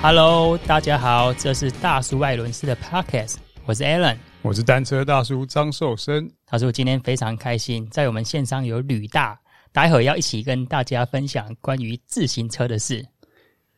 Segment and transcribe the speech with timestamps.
[0.00, 6.30] Hello，大家好，这是大叔爱轮式的 Podcast，我是 Alan，我是单车大叔张寿生。
[6.46, 9.36] 他说今天非常开心，在我们线上有吕大，
[9.72, 13.04] 待会儿要一起跟大家分享关于自行车的事。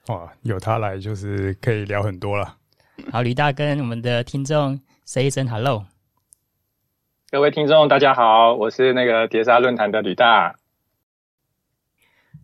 [0.09, 2.55] 哇，有他来就是可以聊很多了。
[3.11, 5.87] 好，吕大跟我们的听众 say 一声 Hello。
[7.31, 10.55] 各位听众，大家好，我是那个碟刹论坛的吕大。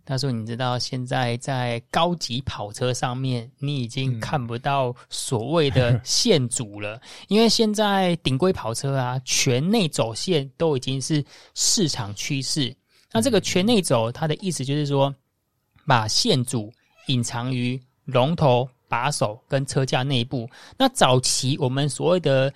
[0.07, 11.23] 他说：“你知道现在在高级跑车上面，你已经看不到所谓的 线组了，嗯、因为现在顶规跑车啊，全内走线都已经是
[11.55, 12.75] 市场趋势。
[13.13, 15.15] 那这个全内走，它的意思就是说，
[15.87, 16.73] 把线组
[17.09, 20.49] 隐藏于龙头、把手跟车架内部。
[20.79, 22.51] 那早期我们所谓的。”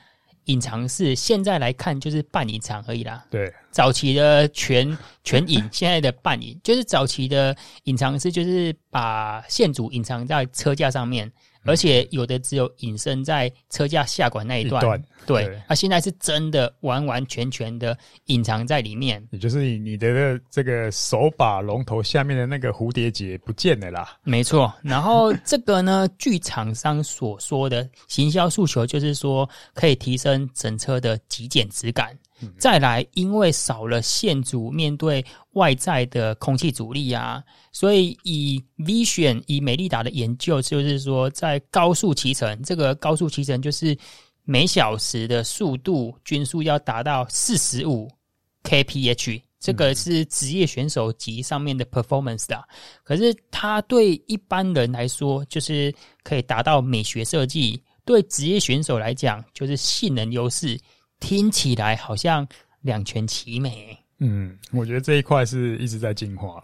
[0.50, 3.24] 隐藏式现在来看就是半隐藏而已啦。
[3.30, 11.30] 对，早期的全 全隐，现在的半隐，就是早期的隐藏式，就是把线组隐藏在车架上面。
[11.64, 24.16] 而且有的只有隐身在车架下管那一段，一段对，对，它现在是真的完完全全的隐藏在里面，也就是你你的这个手把龙头下面的那个蝴蝶结不见了啦。
[24.22, 32.16] 没错，然后这个呢，据厂商所说的行销诉求就是说，可以提升整车的极简质感。
[32.58, 43.96] 再来，因为少了线组面对外在的空气阻力啊，所以以 Vision 以美利达的研究，就是说在高速骑乘，这个高速骑乘就是
[44.44, 48.10] 每小时的速度均速要达到四十五
[48.64, 52.62] kph，这个是职业选手级上面的 performance 的。
[53.04, 60.78] 可是它对一般人来说，就是可以达到美学设计；对职业选手来讲，就是性能优势。
[61.20, 62.46] 听起来好像
[62.80, 63.96] 两全其美。
[64.18, 66.62] 嗯，我觉得这一块是一直在进化。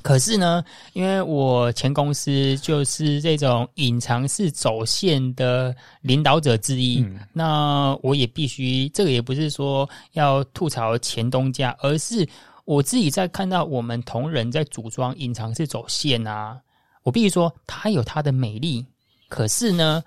[0.00, 12.26] 可是呢，因为我前公司就是这种隐藏式走线的领导者之一，嗯、那我也必须，这个也不是说要吐槽前东家，而是
[12.64, 16.58] 我自己在看到我们同仁在组装隐藏式走线啊，
[17.02, 18.86] 我必须说它有它的美丽，
[19.28, 20.02] 可是呢，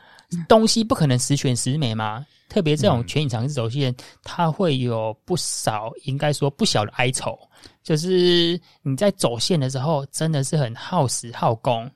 [0.47, 2.25] 东西不可能十全十美嘛。
[2.51, 7.39] 特别这种全隐藏式走线，嗯、它会有不少，应该说不小的哀愁。
[7.81, 11.89] 就是你在走线的时候，真的是很耗时耗工。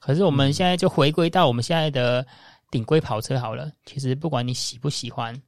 [0.00, 2.26] 可是我们现在就回归到我们现在的
[2.68, 3.70] 顶规跑车好了。
[3.86, 5.40] 其实不管你喜不喜欢，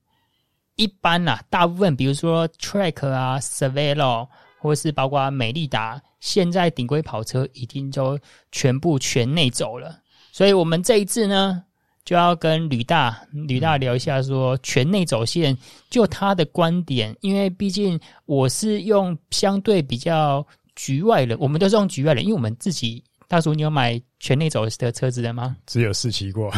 [0.77, 4.29] 一般呐、啊，大部分比如说 Track 啊、Cervelo
[4.61, 8.17] 或是包括美利达，现在顶规跑车已经就
[8.53, 9.99] 全部全内走了。
[10.31, 11.65] 所以我们这一次呢。
[12.05, 15.57] 就要跟吕大吕大聊一下，说全内走线，
[15.89, 23.03] 就他的观点，因为毕竟我是用相对比较局外人，我们都是用局外人，因为我们自己。
[23.29, 25.57] 大叔，你有买全内走的车子的吗？
[25.67, 26.51] 只有试骑过，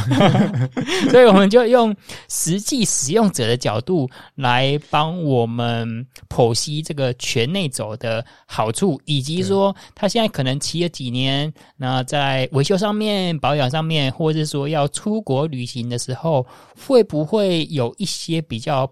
[1.11, 1.95] 所以我们就用
[2.29, 16.47] 实际使用者的角度来帮我们剖析这个全内走的好处，以及说他现在可能骑了几年，那在维修上面、保养上面，或者是说要出国旅行的时候，
[16.87, 18.91] 会不会有一些比较。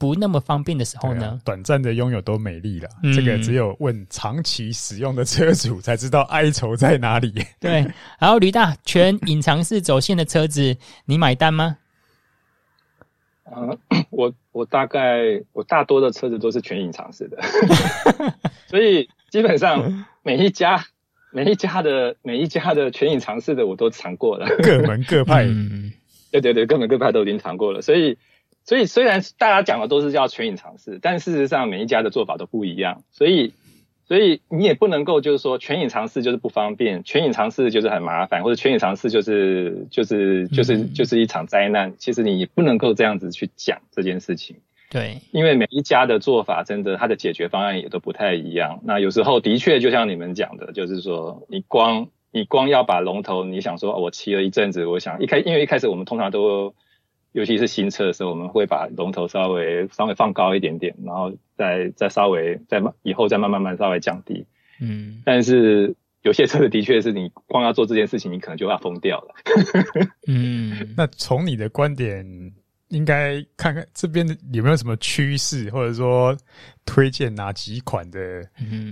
[0.00, 1.26] 不那么方便的时候呢？
[1.26, 7.34] 啊、短暂的拥有都美丽了，嗯、这个只有问长期使用的车主才知道哀愁在哪里。
[7.60, 7.86] 对，
[8.18, 10.74] 然后吕大全 隐藏式走线的车子，
[11.04, 11.76] 你买单吗？
[13.44, 13.78] 呃，
[14.08, 17.36] 我我大概我大多的车子都是全隐藏式的，
[18.68, 20.82] 所以基本上每一家
[21.30, 25.92] 每一家的每一家的全隐藏式的我都尝过了，各门各派，嗯，
[26.30, 28.16] 对对对，各门各派都已经尝过了，所以。
[28.64, 33.02] 所以虽然大家讲的都是叫全隐藏式，但事实上每一家的做法都不一样。
[33.10, 33.52] 所以，
[34.06, 41.94] 所以你也不能够就是说全隐藏式就是不方便，全隐藏式就是很麻烦，或者全隐藏式就是就是就是就是一场灾难。
[41.98, 44.56] 其实你也不能够这样子去讲这件事情。
[44.90, 48.80] 对，因为每一家的做法真的它的解决方案也都不太一样。
[48.84, 56.74] 那有时候的确就像你们讲的，就是说你光你光要把龙头，你想说我骑了一阵子，我想一开因为一开始我们通常都。
[57.32, 64.46] 尤其是新车的时候，我们会把龙头稍微稍微放高一点点，然后再再稍微再慢以后再慢慢慢稍微降低。
[64.80, 69.34] 嗯，但是有些车子的确是你光要做这件事情，你可能就要疯掉了。
[70.26, 72.26] 嗯，那从你的观点，
[72.88, 76.36] 应该看看这边有没有什么趋势，或者说
[76.84, 78.42] 推荐哪几款的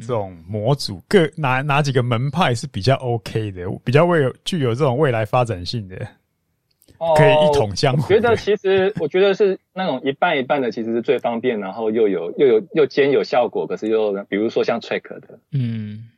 [0.01, 6.07] 这种模组，各哪哪几个门派是比较 OK 的，比较未有具有这种未来发展性的。
[7.17, 8.03] 可以一统江湖。
[8.03, 16.09] 我觉得其实，我觉得是那种一半一半的，其实是最方便，然后又有又有又兼有效果，可是又比如说像 Trek 的，嗯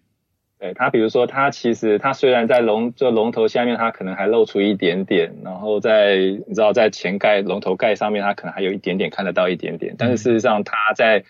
[0.59, 11.25] 对，它比如说它其实它虽然在龙这龙头下面，它可能还露出一点点，然后在你知道在前盖龙头盖上面，它可能还有一点点看得到一点点，但是事实上它在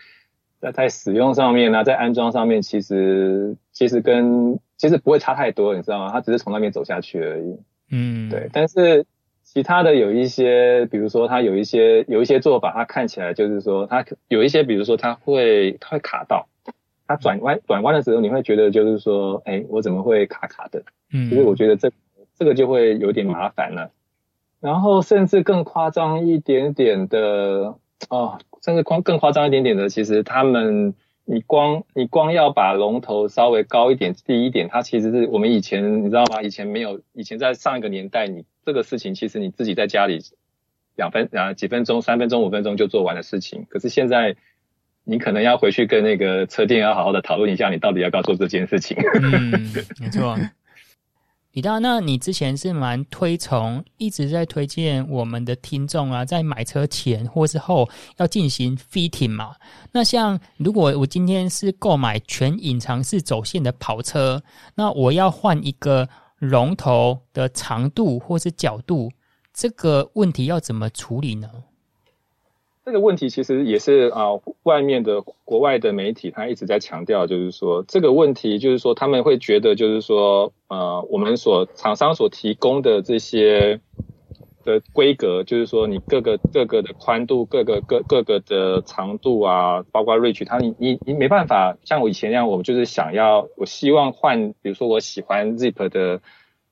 [0.61, 6.11] 在在使用上面呢，在安装上面，其实其实跟其实不会差太多，你知道吗？
[6.12, 7.56] 它只是从那边走下去而已。
[7.91, 9.06] 嗯，对，但是。
[9.52, 16.47] 其他的有一些，比如说它有一些有一些做法，它看起来就是说它有一些，比如说它会它会卡到，
[17.08, 20.85] 它转弯转弯的时候，你会觉得就是说，哎，我怎么会卡卡的？
[21.12, 21.91] 嗯，其实我觉得这
[22.38, 23.91] 这个就会有点麻烦了。
[24.61, 27.75] 然后甚至更夸张一点点的
[28.08, 30.94] 哦，甚至更更夸张一点点的，其实他们。
[31.32, 36.42] 你光你光要把龙头稍微高一点低一点，它其实是我们以前你知道吗？
[36.42, 40.18] 以前没有，以前在上一个年代，你这个事情其实你自己在家里
[40.96, 43.64] 两分啊几分钟、三分钟、五分钟就做完的事情。
[43.68, 44.34] 可是现在
[45.04, 48.96] 你可能要回去跟那个车店要好好的讨论一下，你到底要不要做这件事情。
[49.22, 49.52] 嗯，
[50.00, 50.36] 没错。
[51.52, 57.88] 李大，那你之前是蛮推崇，一直在推荐我们的听众啊，在买车前或是后
[58.19, 59.56] 要进行 fitting 嘛？
[59.91, 64.41] 那像如果我今天是购买全隐藏式走线的跑车，
[64.76, 66.08] 那我要换一个
[66.38, 69.11] 龙头的长度或是角度，
[69.52, 71.49] 这个问题要怎么处理呢？
[72.82, 74.30] 这个问题其实也是啊、
[74.62, 83.80] 外面的国外的媒体他一直在强调，就是说这个问题，就是说他们会觉得，就是说呃，我们所厂商所提供的这些
[84.64, 96.22] 的规格，就是说你各个各个的宽度，各个各各个的长度啊，包括 reach，它你你你没办法像我以前那样，我就是想要，我希望换，比如说我喜欢 Zip 的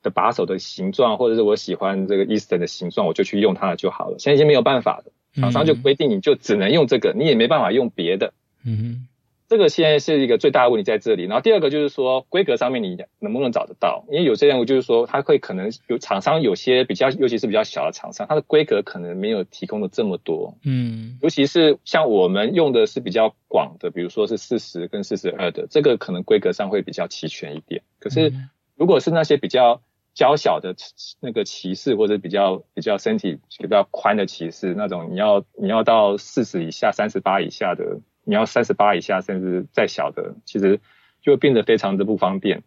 [0.02, 4.18] 的把手的形状，或者是我喜欢这个 Eastern 的形状，我就去用它就好了。
[4.18, 5.12] 现在已经没有办法了。
[5.34, 8.32] 厂商就规定你就只能用这个，你也没办法用别的。
[8.64, 9.08] 嗯哼，
[9.48, 11.24] 这个现在是一个最大的问题在这里。
[11.24, 14.04] 然后第二个就是说规格上面你能不能找得到？
[14.10, 20.58] 因为有些人就是说他会可能有厂商有些比较，尤其是比较小的厂商，它的规格可能没有提供的这么多。
[20.64, 27.82] 嗯，尤其是像我们用的是比较广的，比如说是四十跟四十二的，这个可能规格上会比较齐全一点。
[28.00, 28.32] 可是
[28.76, 29.80] 如果是那些比较
[30.18, 30.74] 娇小的
[31.20, 40.80] 那个骑士，或者比较比较身体比较宽的骑士，那种你要你要到四十以下、三十八以下的，你要三十八以下，甚至再小的，其实
[41.22, 42.64] 就会变得非常的不方便。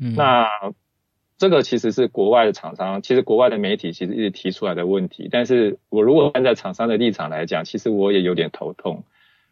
[0.00, 0.48] 嗯，那
[1.38, 5.28] 这个其实是国外的厂商，其实国外的媒体其实一直提出来的问题。
[5.30, 9.04] 但是我如果站在厂商的立场来讲，其实我也有点头痛。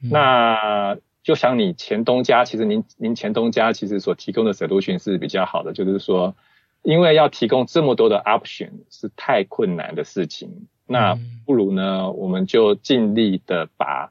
[0.03, 6.35] 嗯，那就像你前东家，其实您您前东家其实所提供的 solution 是比较好的，就是说。
[6.89, 14.11] 因为要提供这么多的 option 是太困难的事情，那不如呢，我们就尽力的把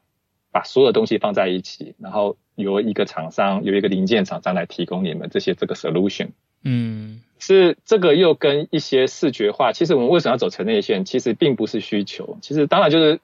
[0.52, 6.28] 把所有东西放在一起，然后由一个厂商，由一个零件厂商来提供你们这些这个 solution。
[6.62, 11.04] 嗯，是这个又跟一些视觉化，其实我们为什么要走全内线？
[11.04, 13.20] 其实并不是需求，其实当然就是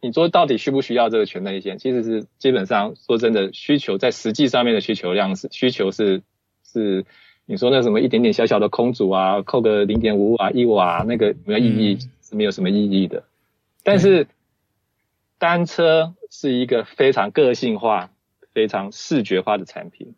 [0.00, 1.78] 你说到底需不需要这个全内线？
[1.78, 6.22] 其实是基本上说真的，需求在实际上面的需求量是需求是
[6.64, 7.06] 是。
[7.50, 13.24] 你说那什么一点点小小的空阻啊，扣个零点五瓦一瓦，那个没有意义，是没有什么意义的。
[13.82, 14.26] 但是
[15.38, 18.10] 单车是一个非常个性化、
[18.52, 20.14] 非常视觉化的产品，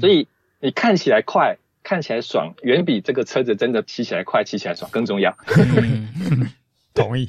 [0.00, 0.26] 所以
[0.58, 5.36] 你看起来快，看起来爽，远比这个车子真的骑起来快、骑起来爽更重要。
[6.94, 7.28] 同意。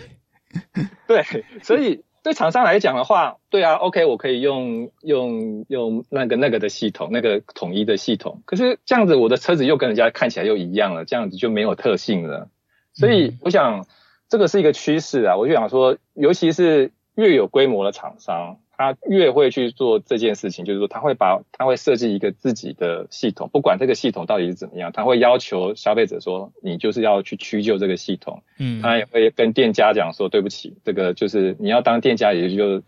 [1.07, 1.25] 对，
[1.61, 2.05] 所以。
[2.27, 8.41] 对厂商来讲的话，对啊，OK，我可以用用用那个那个的系统，那个统一的系统。
[8.43, 12.49] 可是这样子，我的车子又跟人家看起来又一样了，这样子就没有特性了。
[12.93, 13.85] 所以我想，
[14.27, 15.37] 这个是一个趋势啊。
[15.37, 18.57] 我就想说，尤其是越有规模的厂商。
[18.77, 28.43] 他越会去做这件事情，就是说他会把他会设计一个自己的系统，不管这个系统到底是怎么样，他会要求消费者说，你就是要去屈就这个系统。
[28.59, 32.83] 嗯，他也会跟店家讲说，对不起，这个就是你要当店家，也就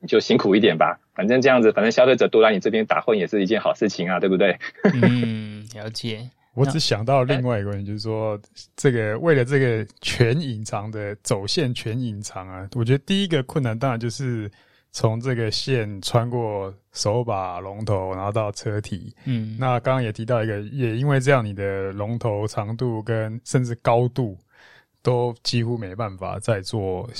[0.00, 4.58] 你就辛苦一点吧，反正这样子，反正消费者多来你这边打混也是一件好事情啊，对不对？
[4.94, 6.26] 嗯，了解。
[6.56, 8.40] 我只想到另外一个问题，就是说
[8.76, 14.50] 这个为了这个全隐藏的走线全隐藏啊，我觉得第一个困难当然就是。
[14.96, 24.38] 从这个线穿过手把龙头，然后到车体，嗯，那刚刚也提到一个，也因为这样，你的龙头长度跟甚至高度
[25.02, 27.10] 都几乎没办法再做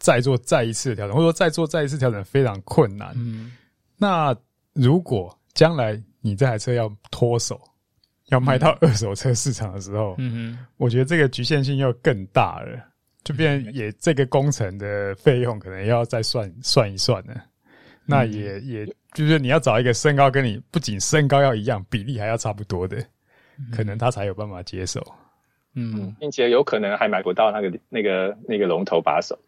[0.00, 3.12] 再做再一次的调整，或者说再做再一次调整非常困难。
[3.14, 3.52] 嗯，
[3.96, 4.36] 那
[4.72, 7.60] 如果将来你这台车要脱手，
[8.30, 12.88] 要卖到二手车市场的时候，嗯，我觉得这个局限性又更大了。
[13.24, 17.34] 就变也这个工程的费用可能要再算算一算呢，
[18.04, 22.96] 那也也就是你要找一个身高跟你不仅身高要一样，比例还要差不多的，
[23.72, 25.00] 可能他才有办法接受。
[25.74, 29.38] 嗯，并且有可能还买不到那个那个那个龙头把手。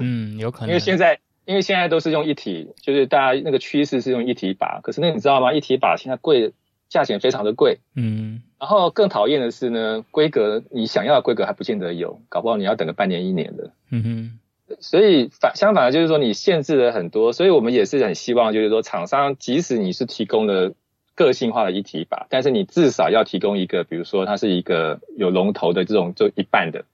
[0.00, 5.52] 嗯，有可 能，因为现在因为现在都是用一体，就是大家那个趋势是用一体把，可是那你知道吗？
[5.52, 6.52] 一体把现在贵，
[6.88, 7.80] 价钱非常的贵。
[7.96, 13.72] 嗯，然后更讨厌的是呢，规格你想要的规格还不见得有，搞不好你要等个半年一年的。
[13.90, 20.72] 嗯哼，所以反相反的就是说你限制了很多，所以我们也是很希望就是说厂商即使你是提供了。
[21.16, 26.86] 个性化的一体把，但是你至少要提供一个，比如说它是一个有龙头的这种，就一半的，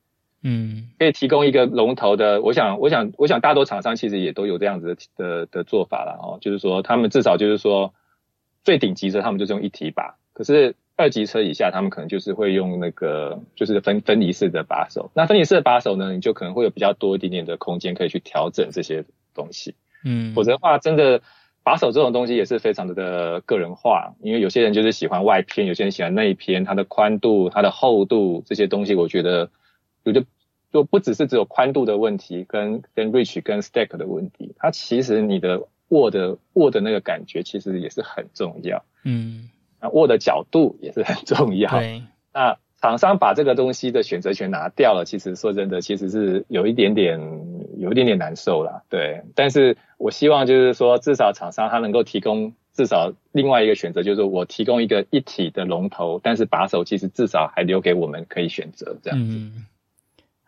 [0.43, 2.43] 嗯，可以提供一个龙头的。
[2.43, 7.95] 我想，我想，我想，大多厂商其实也都有这样子的的的做法了哦，就是说他们至少就是说
[8.63, 15.11] 最顶级的，他们就是用一体把，可是二级车以下，他们可能就是会用那个就是分分离式的把手。
[15.15, 19.05] 那分离式的把手呢，你就可能会有比较多一点点的空间可以去调整这些
[19.35, 21.23] 东西，嗯，否则的话，真的。
[21.63, 29.51] 把手这种东西也是非常的的个人化，因为有些人就是喜欢外偏，有些人喜欢内偏，它的宽度、它的厚度这些东西，我觉得，
[30.03, 30.27] 我觉得
[30.73, 42.03] 就不只是只有宽度的问题，跟跟 reach 跟 stack 的问题，它其实你的握的握的那个感觉其实也是很重要，嗯，那握的角度也是很重要，对，
[42.35, 42.57] 那。
[42.83, 47.21] 厂商把这个东西的选择权拿掉了，其实说真的，其实是有一点点，
[47.77, 48.81] 有一点点难受啦。
[48.89, 49.21] 对。
[49.35, 59.27] 但是我希望就是说，至少厂商他能够提供至少另外一个选择，就是说我提供一个一体的龙头，但是把手其实至少还留给我们可以选择这样子。
[59.31, 59.67] 嗯。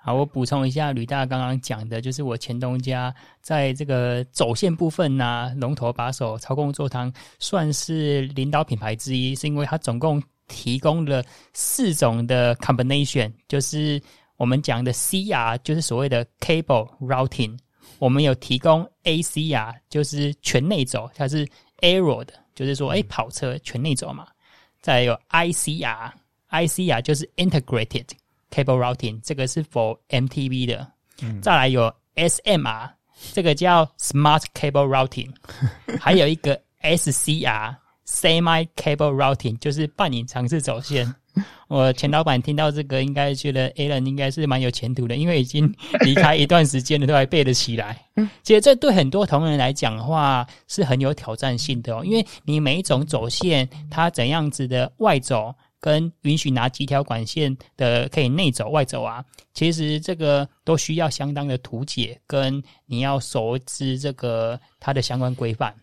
[0.02, 10.22] 好，我补充一下吕大刚刚讲的，就是我前东家在这个走线部分呐、啊，龙头把手操控座舱算是领导品牌之一，是因为它总共。
[10.48, 13.98] 提供了四种的 combination，就是
[14.36, 17.56] 我们讲的 CR，就是所谓的 cable routing。
[17.98, 21.48] 我们有提供 ACR，就是全内走，它是
[21.80, 24.26] aero 的，就是说，哎，跑车全内走嘛。
[24.82, 28.08] 再有 ICR，ICR 就是 integrated
[28.52, 30.86] cable routing，这个是 for MTV 的。
[31.22, 31.40] 嗯。
[31.40, 32.90] 再来有 SMR，
[33.32, 35.30] 这个叫 smart cable routing，
[35.98, 37.76] 还有一个 SCR。
[38.04, 41.14] Semi cable routing 就是半隐藏式走线。
[41.68, 45.72] 我前老板听到这个，应该觉得 Alan 应该是蛮有前途的，因为已经
[46.04, 48.04] 离开一段时间了，都还背得起来。
[48.42, 65.74] 其实这对很多同仁来讲的话是很有挑战性的哦，因为你每一种走线，它怎样子的外走，跟允许拿几条管线的可以内走外走啊，其实这个都需要相当的图解，跟你要熟知这个它的相关规范。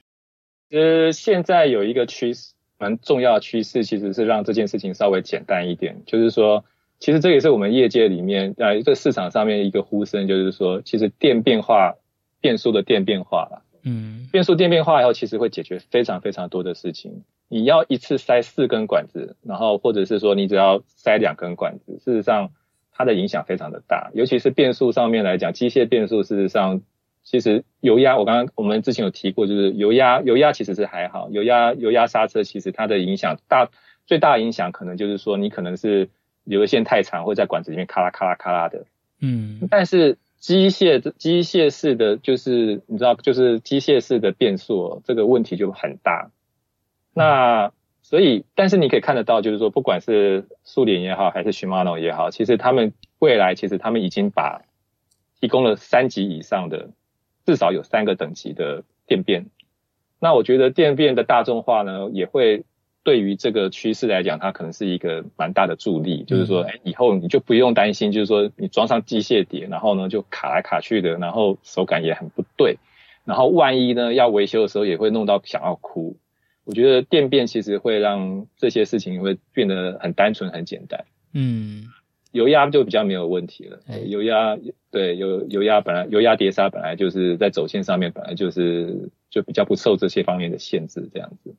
[0.69, 6.01] 其实现在有一个趋势，蛮重要的趋势，其实是让这件事情稍微简单一点。
[6.05, 6.63] 就是说，
[6.99, 11.95] 其实这也是我们业界里面在这市场上面一个呼声，就是说，其实电变化、
[12.39, 13.65] 变速的电变化了。
[13.83, 17.23] 嗯，变速电变化以后，其实会解决非常非常多的事情。
[17.47, 22.51] 你要一次塞四根管子，然后或者是说你只要塞两根管子，事实上
[22.91, 24.11] 它的影响非常的大。
[24.13, 26.81] 尤其是变速上面来讲，机械变速事实上。
[27.21, 33.69] 其实油压，我刚刚我们之前有提过，就是油压，油压其实是还好，油压油压刹车其实它的影响大，
[34.07, 36.09] 最大的影响可能就是说你可能是
[36.45, 38.85] 留的线太长，会在管子里面咔啦咔啦咔啦的，
[39.19, 46.31] 嗯，但是机械机械式的就是你知道，就是机械式的变速这个问题就很大。
[47.13, 54.63] 那所以，但是你可以看得到，就是说不管是苏联也好，还是 Shimano 也好，其实他们未来其实他们已经把
[55.39, 56.89] 提供了三级以上的。
[57.45, 59.47] 至少有三个等级的电变，
[60.19, 62.63] 那我觉得电变的大众化呢，也会
[63.03, 66.23] 对于这个趋势来讲，它可能是一个蛮大的助力。
[66.23, 72.77] 就是说，哎，以后你就不用担心，就是说你装上机械碟，然后呢就卡来卡去的，然后手感也很不对，
[73.25, 76.17] 然后万一呢要维修的时候也会弄到想要哭。
[76.65, 81.05] 我觉得电变其实会让这些事情会变得很单纯、很简单。
[81.33, 81.85] 嗯。
[82.31, 83.79] 油压就比较没有问题了。
[84.05, 84.55] 油压
[84.91, 91.55] 对油油压本来油压碟刹本来就是在走线上面本来就是就比较不受这些方面的限制这样子。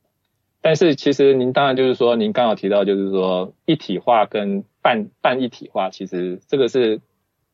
[0.63, 7.01] 但是其实您当然就是说您刚好提到就是说一体化跟半半一体化，其实这个是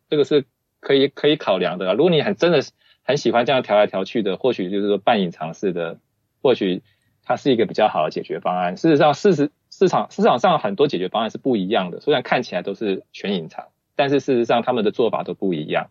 [0.09, 0.45] 这个是
[0.81, 1.95] 可以可以考量的。
[1.95, 2.61] 如果你很真的
[3.03, 5.99] 很喜欢这样调来调去的，或许就是说半隐藏式的，
[6.43, 6.83] 或许
[7.23, 8.77] 它是一个比较好的解决方案。
[8.77, 9.51] 事实上事实。
[9.69, 15.91] 市场市场上很多解决方案是不一样的，虽然看起来都是全隐藏，但是事实上他们的做法都不一样。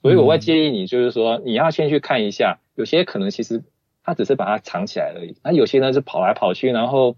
[0.00, 3.62] 所以我会建议你，就是说你要先去看一下，有些可能其实
[4.04, 7.16] 他只是把它藏起来而已，那有些呢是跑来跑去，然后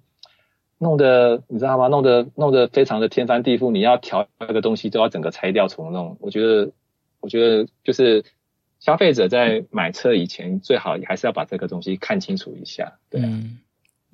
[0.79, 1.88] 弄得你知道吗？
[1.88, 6.17] 弄得弄得非常的天翻地覆，你要调那个东西都要整个拆掉重弄。
[6.21, 6.73] 我觉得，
[7.21, 8.25] 我觉得就是
[8.81, 12.99] 消费者在买车以前，最好还是要把这个东西看清楚一下。
[13.09, 13.29] 对、啊。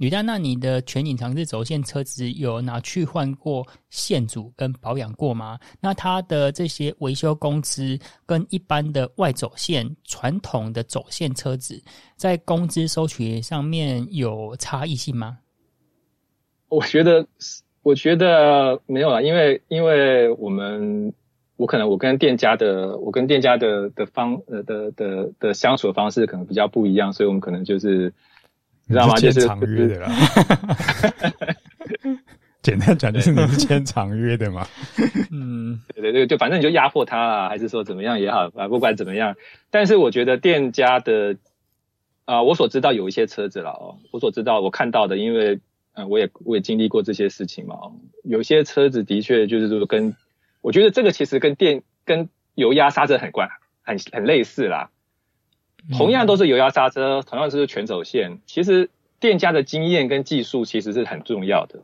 [0.01, 5.59] 吕大，那你的全隐藏式走线车子有拿去换过线组跟保养过吗？
[5.79, 11.79] 那它的这些维修工资跟一般的外走线传统的走线车子
[12.17, 15.37] 在工资收取上面有差异性吗？
[16.71, 17.27] 我觉得，
[17.83, 21.13] 我觉得没有啦，因为因为我们
[21.57, 28.15] 我可能我跟店家的我跟店家的的方呃的的的，的相处的方式可能比较不一样，所以我们可能就是。
[28.91, 29.15] 你知道吗？
[29.15, 30.11] 签长约的啦。
[32.61, 34.67] 简单讲就是你是签长约的嘛。
[35.31, 39.37] 嗯，对对对，就反正你就压迫他啊，还是说怎么样也好啊，不管怎么样。
[39.71, 41.37] 但是我觉得店家的
[42.25, 45.55] 啊、呃，我所知道有一些车子了哦，我所知道我看到的，因为
[45.95, 47.77] 嗯、呃，我也我也经历过这些事情嘛。
[48.25, 50.17] 有些车子的确就是说跟，
[50.63, 53.49] 我觉得这个其实跟电跟油压刹车很关
[53.83, 54.91] 很很类似啦。
[55.97, 58.39] 同样都是油压刹车，同样都是全走线。
[58.47, 61.81] 其实店家的经验跟技术其实是很重要的。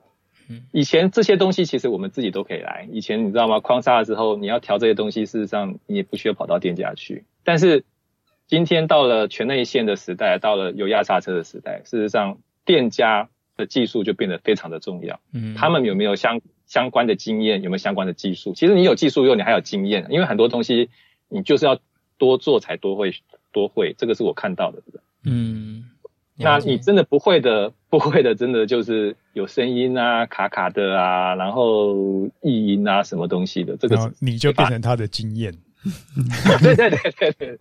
[0.71, 2.89] 以前这些东西其实我们自己都可以来。
[2.93, 3.59] 以前你知道吗？
[3.59, 7.25] 框刹了之后，你要调这些东西，事实上你也不需要跑到店家去。
[7.43, 7.85] 但是
[8.47, 15.19] 今天到了全内线的时代，到了油压刹车的时代，事实上店家的技术就变得非常的重要。
[15.33, 17.63] 嗯，他们有没有相相关的经验？
[17.63, 18.55] 有没有相关的技术？
[18.55, 20.91] 其实你有技术，又你还有经验，因为很多东西
[21.29, 21.81] 你就是要
[22.19, 23.13] 多做才多会。
[23.57, 24.83] 多会，这个是我看到的。
[25.25, 25.85] 嗯，
[26.37, 35.55] 那你真的不会的， 不会的，真的就是有声音啊，卡卡的啊，然后异音啊，什么东西的，这个你就变成他的经验。
[36.63, 37.59] 对对对对对。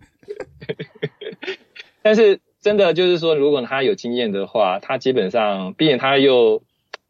[2.04, 6.62] 但是真的就是说，如果他有经验的话，他基本上，毕竟他又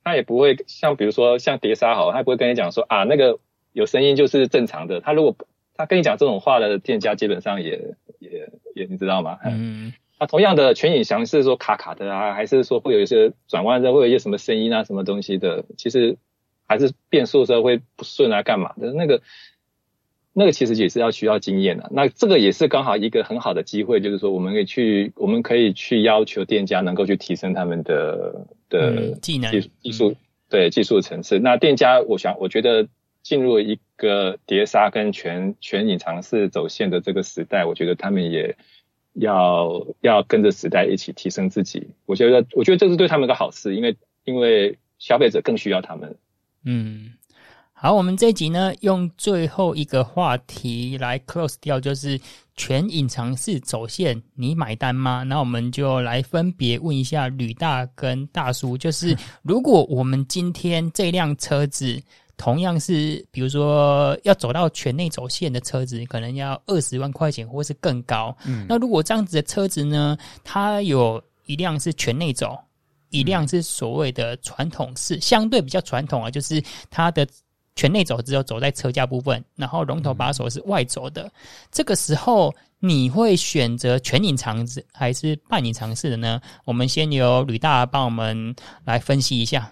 [0.04, 3.40] 他也不会像比如说像碟刹好，他不会跟你讲说啊，那个
[3.72, 5.00] 有声音就是正常的。
[5.00, 5.36] 他如果
[5.74, 8.50] 他跟你讲这种话的店家，基本上也也。
[8.74, 9.38] 也你知道吗？
[9.42, 15.64] 嗯，那同样的全影像是说卡卡的啊，还是说会有一些转弯的，会有一些什么声音啊，什么东西的？
[15.78, 16.18] 其实
[16.66, 18.92] 还是变速的时候会不顺啊，干嘛的？
[18.92, 19.22] 那个
[20.34, 21.88] 那个其实也是要需要经验的。
[21.90, 30.14] 那这个也是刚好一个很好的机会，就是说我们可以去，我们可以去要求店家能够去提升他们的的技能、技技术，
[30.50, 31.38] 对技术层次。
[31.38, 32.88] 那店家，我想我觉得。
[33.26, 38.56] 进入一个碟刹跟全全隐藏式走线的这个时代，我觉得他们也
[39.14, 41.88] 要要跟着时代一起提升自己。
[42.04, 46.16] 我觉得，我觉得这是对他们的好事，因为因为消费者更需要他们。
[46.62, 47.14] 嗯，
[47.72, 52.20] 好，我们这一集呢，用最后一个话题来 close 掉，就是
[52.54, 55.24] 全隐藏式走线，你买单吗？
[55.24, 62.00] 那我们就来分别问一下吕大跟大叔，就是 如果我们今天这辆车子。
[62.36, 68.36] 同样是，比如说要走到全内走线的车子，可能要二十万块钱，或是更高。
[68.44, 72.58] 嗯，那如果这样子的车子呢，它有一辆是全内走，
[73.08, 77.26] 一辆是所谓的传统式，相对比较传统啊，就是它的
[77.74, 81.32] 全内走只有走在车架部分，然后龙头把手是外走的。
[81.72, 86.38] 这个时候，你会选择全隐藏式还是半隐藏式的呢？
[86.66, 89.70] 我们先由吕大帮我们来分析一下。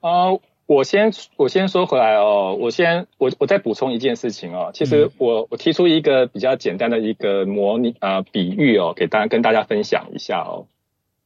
[0.00, 0.40] 哦。
[0.72, 4.70] 我先我先说回来哦，我先我我再补充一件事情哦。
[4.72, 10.66] 其实我我提出一个比较简单的一个模拟啊、呃、比喻哦，给大家跟大家分享一下哦。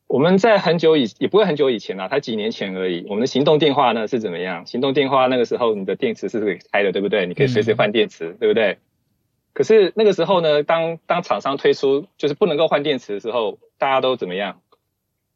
[0.08, 3.06] 我们在很久以也不会很久以前啊，才几年前而已。
[3.08, 4.66] 我们的行动电话呢是怎么样？
[4.66, 7.26] 行动电话那个时候你的电池是可以开的，对不对？
[7.26, 8.78] 你可以随时换电池，对不对？
[9.52, 14.60] 可是那个时候呢，当当厂商推出就是不能够换电池的时候，大家都怎么样？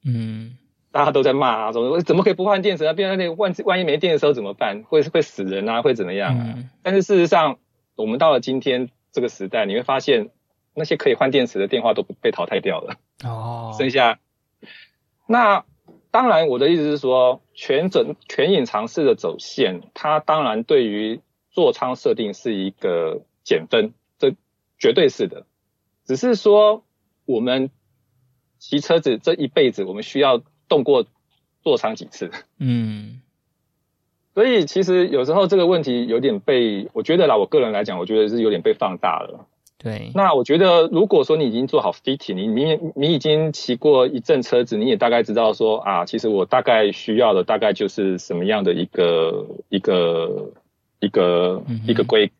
[0.04, 0.56] 嗯。
[0.92, 2.92] 大家都在骂啊，说怎么可以不换电池啊？
[2.92, 4.82] 变成那万万一没电的时候怎么办？
[4.82, 5.82] 会会死人啊？
[5.82, 6.54] 会怎么样啊？
[6.56, 7.58] 嗯、但是事实上，
[7.94, 10.30] 我们到了今天这个时代，你会发现
[10.74, 12.96] 那些可以换电池的电话都被淘汰掉了。
[13.22, 14.18] 哦，剩下
[15.28, 15.64] 那
[16.10, 21.20] 当然，我的意思是说，全整全隐藏式的走线，它当然对于
[21.52, 24.34] 座舱设定是一个减分，这
[24.76, 25.46] 绝对是的。
[26.04, 26.82] 只是说
[27.26, 27.70] 我们
[28.58, 30.42] 骑车子这一辈子，我们需要。
[30.70, 31.04] 动过
[31.62, 32.30] 座舱几次？
[32.58, 33.20] 嗯，
[34.34, 39.46] 所以其实有时候这个问题有点被，我觉得啦，我个人来讲，我觉得是有点被放大了。
[39.82, 50.52] 对，那我觉得如果说你已经做好 fitting，你你你已经骑过一阵车子，你也大概知道说啊，其实我大概需要的大概就是什么样的一个一个
[51.00, 52.30] 一个、嗯、一个规。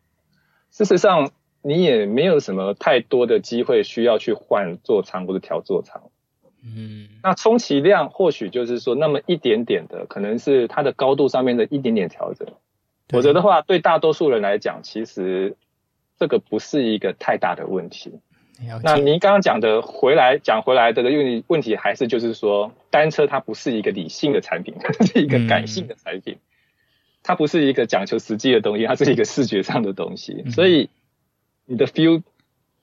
[0.69, 1.31] 事实上，
[1.63, 6.10] 你也没有什么太多的机会需要去换座舱或者调座舱。
[6.63, 12.47] 嗯，那充其量或许就是说那么一点点的，可能是它的高度上面的一点点调整。
[13.09, 15.57] 否则的话，对大多数人来讲，其实，
[16.17, 18.19] 这个不是一个太大的问题。
[18.83, 26.37] 那您刚刚讲的回来讲回来的问题问题还是就是说，单车它不是一个理性的产品， 它是一个感性的产品，
[27.23, 30.45] 它不是一个讲求实际的东西，它是一个视觉上的东西。
[30.51, 30.89] 所以
[31.65, 32.21] 你的 feel，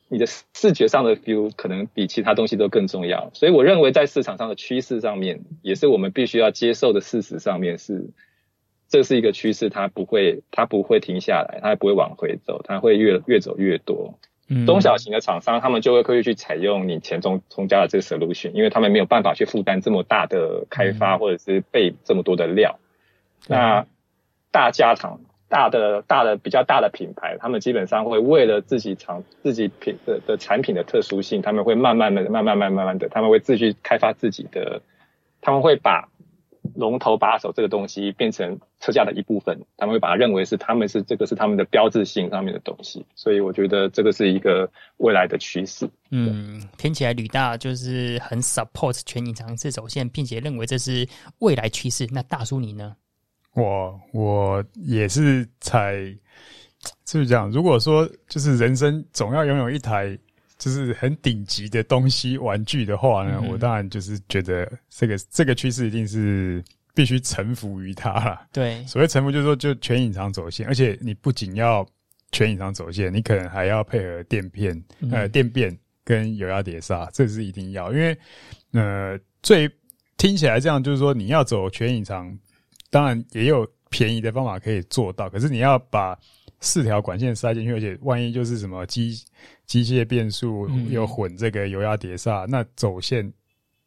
[0.08, 3.30] 你的视觉上的 feel 可能比其他东西都更重要。
[3.34, 8.10] 所以我认为在市场上的趋势上面，也是我们必须要接受的事实上面是，
[8.88, 14.18] 这是一个趋势，它不会它不会停下来，它也不会往回走，它会越越走越多。
[14.66, 22.78] 中小型的厂商，他们就会刻意去采用你前中中加的这个 solution，因为他们没有办法去负担这么大的开发，或者是备这么多的料。
[23.46, 23.84] 那
[24.50, 34.80] 大家厂、大的、大的比较大的品牌，他们基本上会为了自己厂、自己品的的产品的特殊性，他们会慢慢的、慢慢、慢慢、慢的，他们会自己开发自己的，
[35.40, 36.08] 他们会把。
[36.74, 45.88] 龙头把手这个东西变成车架的一部分，他们会把它认为是他们是这个是他们的标志性上面的东西，所以我觉得这个是一个未来的趋势。
[46.10, 51.08] 嗯，听起来吕大就是很 support 全隐藏式走线，并且认为这是
[51.38, 52.06] 未来趋势。
[52.12, 52.94] 那大叔你呢？
[53.58, 55.94] 我我也是采，
[57.04, 57.50] 就是这样。
[57.50, 60.18] 如果说就是人生总要拥有一台。
[60.60, 66.60] 就是很顶级的东西玩具的话呢，嗯、我当然就是觉得这个这个趋势一定是
[66.96, 68.40] 必须臣服于它了。
[68.52, 71.86] 对，所谓臣服就是说就全隐藏走线，而且你不仅要
[72.32, 77.92] 全隐藏走线，你可能还要配合垫片、嗯、呃垫变跟油压碟刹，这是一定要。
[77.92, 78.18] 因为
[78.72, 79.70] 呃最
[80.16, 82.36] 听起来这样就是说你要走全隐藏，
[82.90, 86.18] 当然也有便宜的方法可以做到，可是你要把
[86.60, 89.14] 四条管线塞进去，而且万一就是什么机
[89.66, 93.32] 机械变速又混这个油压碟刹，嗯、那走线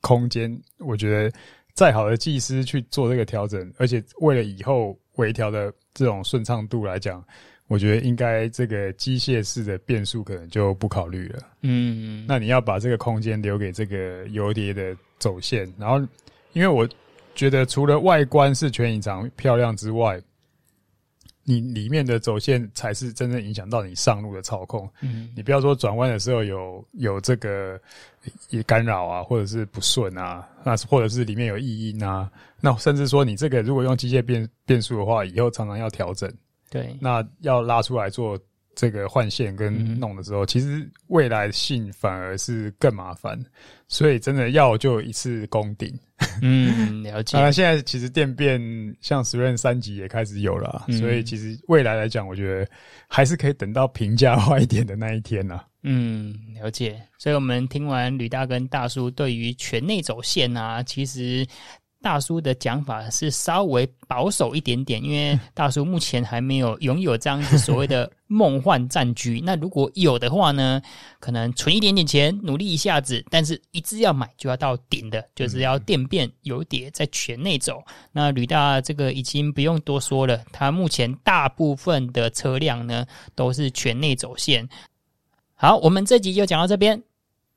[0.01, 1.31] 空间，我觉得
[1.73, 7.23] 再好的技师去做这个调整，而且为了以后微调的这种顺畅度来讲，
[7.67, 11.39] 我觉得应该这个机械式的变速可能就不考虑了。
[11.61, 15.99] 嗯，那你要把这个空间留给这个油碟的走线，然后
[16.53, 16.87] 因为我
[17.35, 20.21] 觉得除了外观是全隐藏漂亮之外，
[21.43, 24.87] 你里面的走线才是真正影响到你上路的操控。
[25.01, 27.79] 嗯，你不要说转弯的时候有有这个
[28.49, 36.31] 也干扰啊，或者是不顺啊，那或者是里面有异音啊，那甚至说你这个如果用机械变变速的话，以后常常要调整。
[36.69, 38.39] 对，那要拉出来做
[38.75, 43.37] 这个换线跟弄的时候，嗯、其实未来性反而是更麻烦，
[43.87, 45.93] 所以真的要就一次攻顶。
[46.41, 47.33] 嗯， 了解。
[47.33, 48.59] 当然，现在其实电变
[49.01, 52.69] 像 SRAM 三级也开始有了，嗯、所以其实未来来讲，我觉得
[53.07, 55.61] 还是可以等到平价化一点的那一天呐。
[55.83, 57.01] 嗯，了解。
[57.17, 61.45] 所以我们听完吕大跟大叔对于全内走线啊，其实。
[62.01, 69.39] 大叔的讲法是稍微保守一点点，因为大叔目前还没有拥有这样子所谓的梦幻战局。
[69.43, 70.81] 那如果有的话呢，
[71.19, 77.83] 可能存一点点钱，努力一下子，但是一直要买就要到顶的，就是要电变油碟在全内走。
[78.11, 84.67] 那吕大这个已经不用多说了，他目前大部分的车辆呢都是全内走线。
[85.53, 86.99] 好，我们这集就讲到这边，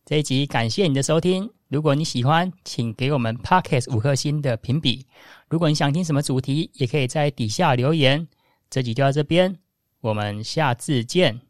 [0.05, 1.51] 这一集感谢你的收听。
[1.75, 5.05] 如果你喜欢，请给我们 Podcast 五颗星的评比。
[5.49, 8.29] 如果你想听什么主题，也可以在底下留言。
[8.71, 9.59] 这集就到这边，
[10.01, 11.41] 我们下次见，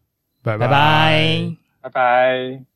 [0.42, 1.56] 拜拜拜拜。
[1.82, 2.73] 拜拜。